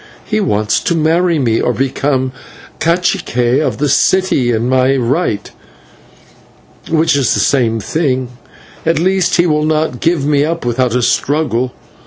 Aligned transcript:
"He 0.25 0.39
wants 0.39 0.79
to 0.79 0.95
marry 0.95 1.37
me, 1.37 1.61
or 1.61 1.73
to 1.73 1.77
become 1.77 2.31
/cacique/ 2.79 3.61
of 3.61 3.77
the 3.77 3.87
city 3.87 4.49
in 4.51 4.67
my 4.67 4.95
right, 4.95 5.51
which 6.89 7.15
is 7.15 7.35
the 7.35 7.39
same 7.39 7.79
thing; 7.79 8.29
at 8.83 8.97
least 8.97 9.35
he 9.37 9.45
will 9.45 9.61
not 9.63 9.99
give 9.99 10.25
me 10.25 10.43
up 10.43 10.65
without 10.65 10.95
a 10.95 11.03
struggle. 11.03 11.73